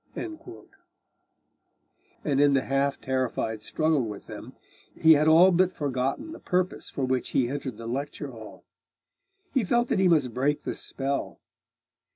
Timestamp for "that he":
9.89-10.07